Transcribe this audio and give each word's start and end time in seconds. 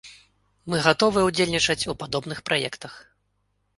Мы 0.73 0.77
гатовыя 0.85 1.27
ўдзельнічаць 1.29 1.87
у 1.93 1.97
падобных 2.03 2.43
праектах. 2.51 2.93